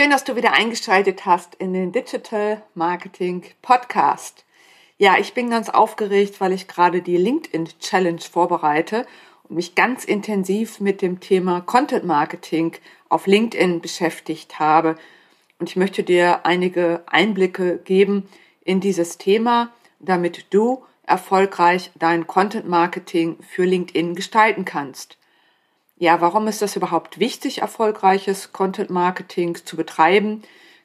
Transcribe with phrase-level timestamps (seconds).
[0.00, 4.46] Schön, dass du wieder eingeschaltet hast in den Digital Marketing Podcast.
[4.96, 9.06] Ja, ich bin ganz aufgeregt, weil ich gerade die LinkedIn Challenge vorbereite
[9.42, 12.72] und mich ganz intensiv mit dem Thema Content Marketing
[13.10, 14.96] auf LinkedIn beschäftigt habe.
[15.58, 18.26] Und ich möchte dir einige Einblicke geben
[18.64, 25.18] in dieses Thema, damit du erfolgreich dein Content Marketing für LinkedIn gestalten kannst.
[26.02, 30.40] Ja, warum ist das überhaupt wichtig, erfolgreiches Content Marketing zu betreiben?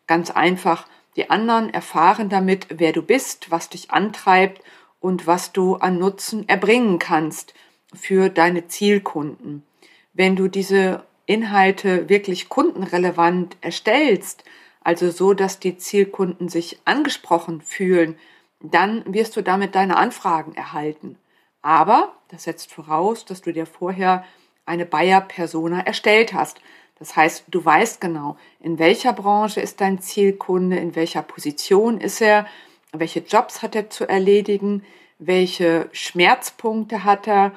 [0.08, 4.62] Ganz einfach, die anderen erfahren damit, wer du bist, was dich antreibt
[5.00, 7.54] und was du an Nutzen erbringen kannst
[7.94, 9.64] für deine Zielkunden.
[10.12, 14.44] Wenn du diese Inhalte wirklich kundenrelevant erstellst,
[14.82, 18.18] also so, dass die Zielkunden sich angesprochen fühlen,
[18.60, 21.18] dann wirst du damit deine Anfragen erhalten.
[21.62, 24.26] Aber das setzt voraus, dass du dir vorher
[24.66, 26.60] eine Bayer-Persona erstellt hast.
[26.98, 32.22] Das heißt, du weißt genau, in welcher Branche ist dein Zielkunde, in welcher Position ist
[32.22, 32.48] er,
[32.94, 34.84] welche Jobs hat er zu erledigen,
[35.20, 37.52] welche Schmerzpunkte hat er,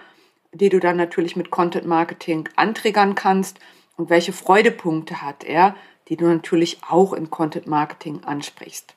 [0.52, 3.58] die du dann natürlich mit Content Marketing antriggern kannst
[3.96, 5.76] und welche Freudepunkte hat er,
[6.08, 8.94] die du natürlich auch in Content Marketing ansprichst.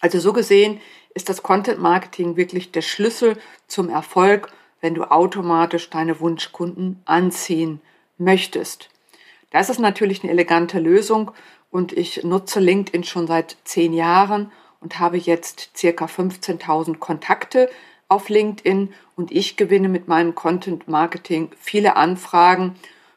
[0.00, 0.80] Also so gesehen
[1.14, 4.52] ist das Content Marketing wirklich der Schlüssel zum Erfolg
[4.82, 7.80] wenn du automatisch deine Wunschkunden anziehen
[8.18, 8.90] möchtest.
[9.50, 11.30] Das ist natürlich eine elegante Lösung
[11.70, 17.70] und ich nutze LinkedIn schon seit zehn Jahren und habe jetzt circa 15.000 Kontakte
[18.08, 22.74] auf LinkedIn und ich gewinne mit meinem Content Marketing viele Anfragen,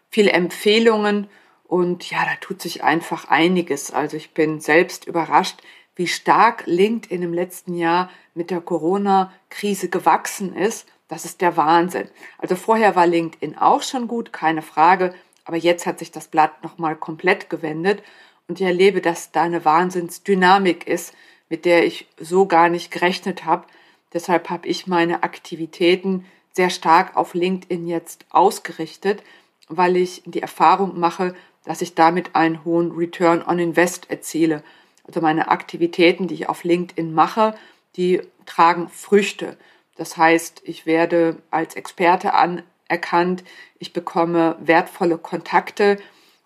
[0.09, 1.27] viele Empfehlungen
[1.67, 3.91] und ja, da tut sich einfach einiges.
[3.91, 5.61] Also ich bin selbst überrascht,
[5.95, 12.09] wie stark LinkedIn im letzten Jahr mit der Corona-Krise gewachsen ist das ist der Wahnsinn.
[12.37, 16.63] Also vorher war LinkedIn auch schon gut, keine Frage, aber jetzt hat sich das Blatt
[16.63, 18.01] nochmal komplett gewendet
[18.47, 21.13] und ich erlebe, dass da eine Wahnsinnsdynamik ist,
[21.49, 23.65] mit der ich so gar nicht gerechnet habe.
[24.13, 29.21] Deshalb habe ich meine Aktivitäten sehr stark auf LinkedIn jetzt ausgerichtet,
[29.67, 31.35] weil ich die Erfahrung mache,
[31.65, 34.63] dass ich damit einen hohen Return on Invest erziele.
[35.05, 37.55] Also meine Aktivitäten, die ich auf LinkedIn mache,
[37.95, 39.57] die tragen Früchte.
[39.95, 43.43] Das heißt, ich werde als Experte anerkannt,
[43.79, 45.97] ich bekomme wertvolle Kontakte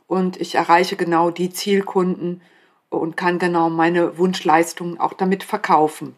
[0.07, 2.41] und ich erreiche genau die Zielkunden
[2.89, 6.15] und kann genau meine Wunschleistungen auch damit verkaufen.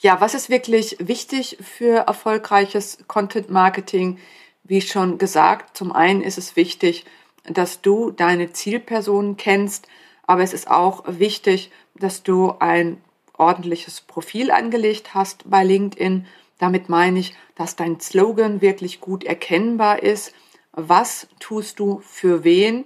[0.00, 4.18] Ja, was ist wirklich wichtig für erfolgreiches Content Marketing?
[4.62, 7.04] Wie schon gesagt, zum einen ist es wichtig,
[7.44, 9.88] dass du deine Zielpersonen kennst,
[10.24, 13.02] aber es ist auch wichtig, dass du ein
[13.38, 16.26] ordentliches Profil angelegt hast bei LinkedIn.
[16.58, 20.34] Damit meine ich, dass dein Slogan wirklich gut erkennbar ist.
[20.72, 22.84] Was tust du für wen,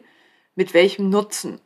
[0.54, 1.60] mit welchem Nutzen?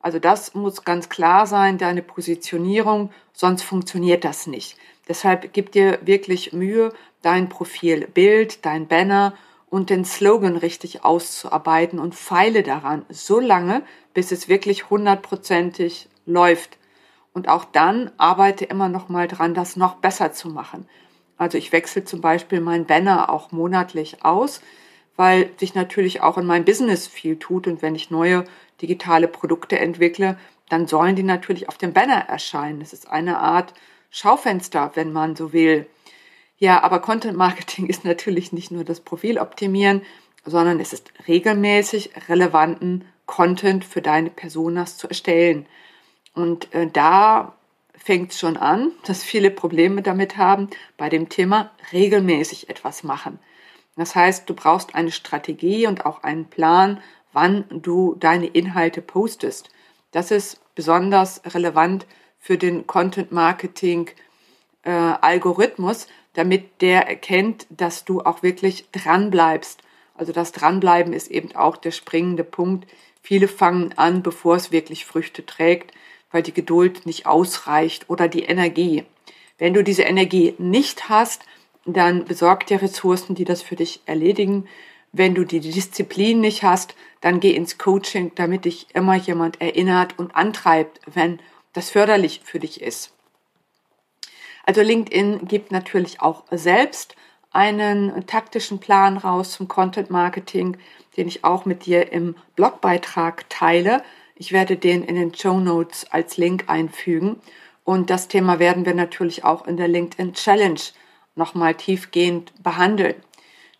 [0.00, 4.76] Also das muss ganz klar sein, deine Positionierung, sonst funktioniert das nicht.
[5.08, 6.92] Deshalb gib dir wirklich Mühe,
[7.22, 9.34] dein Profilbild, dein Banner
[9.70, 13.82] und den Slogan richtig auszuarbeiten und feile daran so lange,
[14.12, 16.78] bis es wirklich hundertprozentig läuft.
[17.32, 20.86] Und auch dann arbeite immer noch mal dran, das noch besser zu machen.
[21.38, 24.60] Also ich wechsle zum Beispiel mein Banner auch monatlich aus,
[25.16, 27.66] weil sich natürlich auch in meinem Business viel tut.
[27.66, 28.44] Und wenn ich neue
[28.80, 30.38] digitale Produkte entwickle,
[30.68, 32.80] dann sollen die natürlich auf dem Banner erscheinen.
[32.80, 33.74] Das ist eine Art
[34.10, 35.86] Schaufenster, wenn man so will.
[36.58, 40.02] Ja, aber Content Marketing ist natürlich nicht nur das Profil optimieren,
[40.44, 45.66] sondern es ist regelmäßig relevanten Content für deine Personas zu erstellen.
[46.34, 47.54] Und äh, da
[47.94, 53.38] fängt es schon an, dass viele Probleme damit haben bei dem Thema regelmäßig etwas machen.
[53.96, 57.00] Das heißt, du brauchst eine Strategie und auch einen Plan,
[57.32, 59.70] wann du deine Inhalte postest.
[60.10, 62.06] Das ist besonders relevant
[62.38, 64.10] für den Content Marketing
[64.82, 69.82] äh, Algorithmus, damit der erkennt, dass du auch wirklich dran bleibst.
[70.14, 72.90] Also das Dranbleiben ist eben auch der springende Punkt.
[73.22, 75.92] Viele fangen an, bevor es wirklich Früchte trägt
[76.32, 79.04] weil die Geduld nicht ausreicht oder die Energie.
[79.58, 81.42] Wenn du diese Energie nicht hast,
[81.86, 84.66] dann besorg dir Ressourcen, die das für dich erledigen.
[85.12, 90.18] Wenn du die Disziplin nicht hast, dann geh ins Coaching, damit dich immer jemand erinnert
[90.18, 91.38] und antreibt, wenn
[91.72, 93.12] das förderlich für dich ist.
[94.64, 97.16] Also LinkedIn gibt natürlich auch selbst
[97.50, 100.76] einen taktischen Plan raus zum Content Marketing,
[101.16, 104.02] den ich auch mit dir im Blogbeitrag teile.
[104.42, 107.36] Ich werde den in den Show Notes als Link einfügen.
[107.84, 110.80] Und das Thema werden wir natürlich auch in der LinkedIn Challenge
[111.36, 113.14] nochmal tiefgehend behandeln.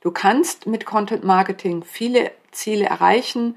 [0.02, 3.56] Du kannst mit Content Marketing viele Ziele erreichen,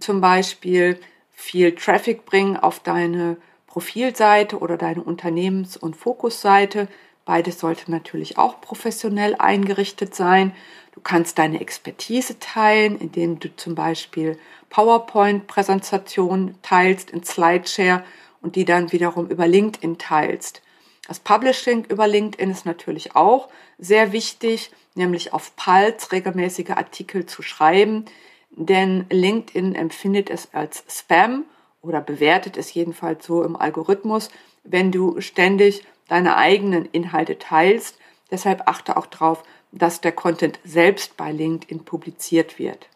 [0.00, 0.98] zum Beispiel
[1.30, 3.36] viel Traffic bringen auf deine
[3.68, 6.88] Profilseite oder deine Unternehmens- und Fokusseite.
[7.30, 10.52] Beides sollte natürlich auch professionell eingerichtet sein.
[10.90, 14.36] Du kannst deine Expertise teilen, indem du zum Beispiel
[14.70, 18.02] PowerPoint-Präsentationen teilst in Slideshare
[18.42, 20.60] und die dann wiederum über LinkedIn teilst.
[21.06, 23.48] Das Publishing über LinkedIn ist natürlich auch
[23.78, 28.06] sehr wichtig, nämlich auf Pulse regelmäßige Artikel zu schreiben,
[28.50, 31.44] denn LinkedIn empfindet es als Spam
[31.80, 34.30] oder bewertet es jedenfalls so im Algorithmus,
[34.64, 37.98] wenn du ständig deine eigenen Inhalte teilst.
[38.30, 39.42] Deshalb achte auch darauf,
[39.72, 42.88] dass der Content selbst bei LinkedIn publiziert wird.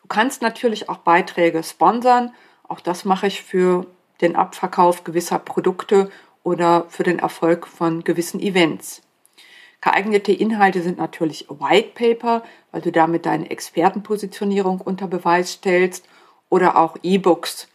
[0.00, 2.32] Du kannst natürlich auch Beiträge sponsern.
[2.68, 3.86] Auch das mache ich für
[4.20, 6.10] den Abverkauf gewisser Produkte
[6.44, 9.02] oder für den Erfolg von gewissen Events.
[9.80, 16.06] Geeignete Inhalte sind natürlich White Paper, weil du damit deine Expertenpositionierung unter Beweis stellst,
[16.52, 17.66] oder auch E-Books.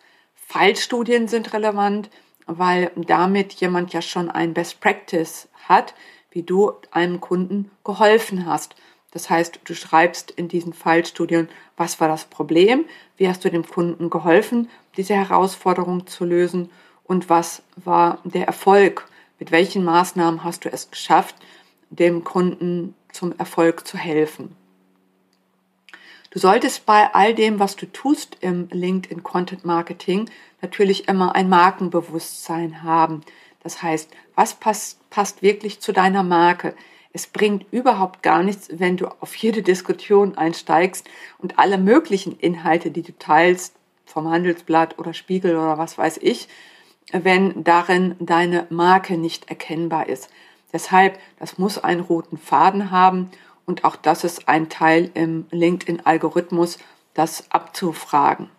[0.49, 2.09] Fallstudien sind relevant,
[2.45, 5.93] weil damit jemand ja schon ein Best Practice hat,
[6.31, 8.77] wie du einem Kunden geholfen hast.
[9.11, 12.85] Das heißt, du schreibst in diesen Fallstudien, was war das Problem,
[13.17, 16.69] wie hast du dem Kunden geholfen, diese Herausforderung zu lösen
[17.03, 19.09] und was war der Erfolg,
[19.39, 21.35] mit welchen Maßnahmen hast du es geschafft,
[21.89, 24.55] dem Kunden zum Erfolg zu helfen.
[26.37, 30.29] Du solltest bei all dem, was du tust im LinkedIn Content Marketing,
[30.61, 33.21] natürlich immer ein Markenbewusstsein haben.
[33.63, 36.75] Das heißt, was passt, passt wirklich zu deiner Marke?
[37.11, 42.91] Es bringt überhaupt gar nichts, wenn du auf jede Diskussion einsteigst und alle möglichen Inhalte,
[42.91, 43.73] die du teilst,
[44.05, 46.49] vom Handelsblatt oder Spiegel oder was weiß ich,
[47.11, 50.29] wenn darin deine Marke nicht erkennbar ist.
[50.71, 53.31] Deshalb, das muss einen roten Faden haben
[53.67, 56.79] und auch das ist ein Teil im LinkedIn-Algorithmus,
[57.13, 58.49] das abzufragen.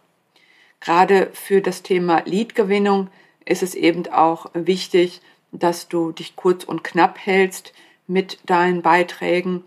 [0.80, 3.08] Gerade für das Thema Leadgewinnung
[3.44, 5.20] ist es eben auch wichtig,
[5.50, 7.72] dass du dich kurz und knapp hältst
[8.06, 9.64] mit deinen Beiträgen.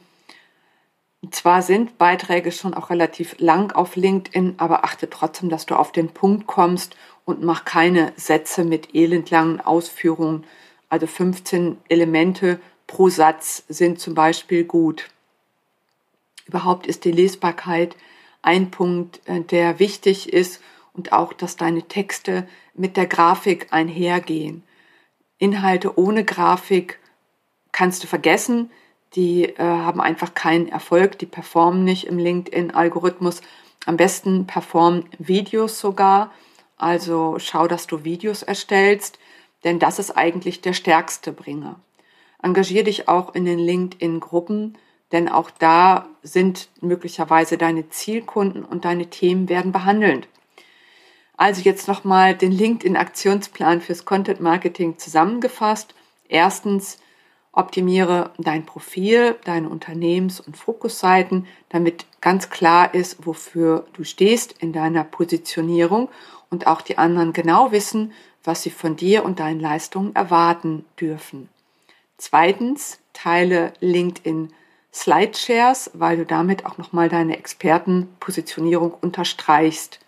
[1.31, 5.91] Zwar sind Beiträge schon auch relativ lang auf LinkedIn, aber achte trotzdem, dass du auf
[5.91, 6.95] den Punkt kommst
[7.25, 10.45] und mach keine Sätze mit elendlangen Ausführungen.
[10.89, 15.09] Also 15 Elemente pro Satz sind zum Beispiel gut.
[16.51, 17.95] Überhaupt ist die Lesbarkeit
[18.41, 20.61] ein Punkt, äh, der wichtig ist
[20.91, 24.61] und auch, dass deine Texte mit der Grafik einhergehen.
[25.37, 26.99] Inhalte ohne Grafik
[27.71, 28.69] kannst du vergessen.
[29.15, 33.39] Die äh, haben einfach keinen Erfolg, die performen nicht im LinkedIn-Algorithmus.
[33.85, 36.33] Am besten performen Videos sogar.
[36.75, 39.19] Also schau, dass du Videos erstellst,
[39.63, 41.79] denn das ist eigentlich der stärkste Bringer.
[42.43, 44.77] Engagier dich auch in den LinkedIn-Gruppen
[45.11, 50.27] denn auch da sind möglicherweise deine Zielkunden und deine Themen werden behandelt.
[51.37, 55.95] Also jetzt nochmal den LinkedIn-Aktionsplan fürs Content Marketing zusammengefasst.
[56.29, 56.99] Erstens,
[57.51, 64.71] optimiere dein Profil, deine Unternehmens- und Fokusseiten, damit ganz klar ist, wofür du stehst in
[64.71, 66.09] deiner Positionierung
[66.49, 71.49] und auch die anderen genau wissen, was sie von dir und deinen Leistungen erwarten dürfen.
[72.17, 74.53] Zweitens, teile LinkedIn
[74.93, 79.99] Slideshares, weil du damit auch nochmal deine Expertenpositionierung unterstreichst.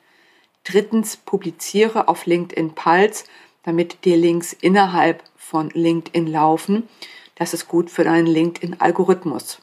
[0.63, 3.25] Drittens, publiziere auf LinkedIn Pulse,
[3.63, 6.87] damit dir Links innerhalb von LinkedIn laufen.
[7.35, 9.59] Das ist gut für deinen LinkedIn-Algorithmus.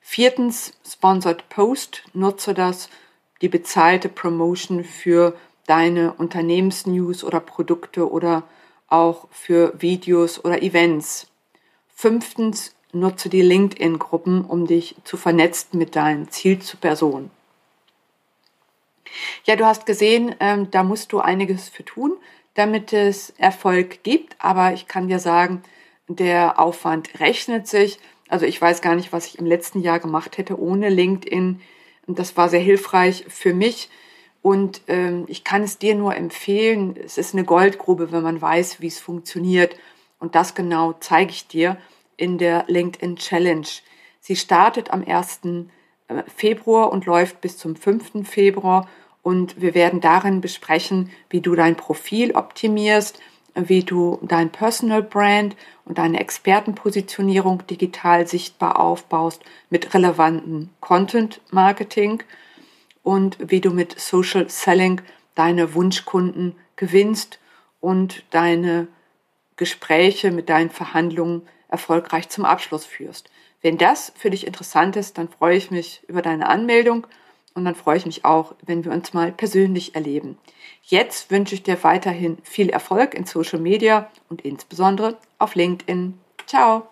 [0.00, 2.88] Viertens, Sponsored Post, nutze das,
[3.42, 8.44] die bezahlte Promotion für deine Unternehmensnews oder Produkte oder
[8.88, 11.28] auch für Videos oder Events.
[11.94, 17.30] Fünftens, nutze die LinkedIn-Gruppen, um dich zu vernetzen mit deinen Zielpersonen.
[19.44, 22.12] Ja, du hast gesehen, ähm, da musst du einiges für tun,
[22.54, 24.36] damit es Erfolg gibt.
[24.38, 25.62] Aber ich kann dir sagen,
[26.08, 27.98] der Aufwand rechnet sich.
[28.28, 31.60] Also ich weiß gar nicht, was ich im letzten Jahr gemacht hätte ohne LinkedIn.
[32.06, 33.90] Das war sehr hilfreich für mich.
[34.42, 36.96] Und ähm, ich kann es dir nur empfehlen.
[36.96, 39.76] Es ist eine Goldgrube, wenn man weiß, wie es funktioniert.
[40.18, 41.76] Und das genau zeige ich dir
[42.20, 43.66] in der LinkedIn Challenge.
[44.20, 45.40] Sie startet am 1.
[46.08, 48.28] Äh, Februar und läuft bis zum 5.
[48.28, 48.88] Februar
[49.22, 53.20] und wir werden darin besprechen, wie du dein Profil optimierst,
[53.54, 62.22] wie du dein Personal Brand und deine Expertenpositionierung digital sichtbar aufbaust mit relevanten Content Marketing
[63.02, 65.00] und wie du mit Social Selling
[65.34, 67.38] deine Wunschkunden gewinnst
[67.80, 68.88] und deine
[69.56, 73.30] Gespräche mit deinen Verhandlungen erfolgreich zum Abschluss führst.
[73.62, 77.06] Wenn das für dich interessant ist, dann freue ich mich über deine Anmeldung
[77.54, 80.38] und dann freue ich mich auch, wenn wir uns mal persönlich erleben.
[80.82, 86.18] Jetzt wünsche ich dir weiterhin viel Erfolg in Social Media und insbesondere auf LinkedIn.
[86.46, 86.89] Ciao!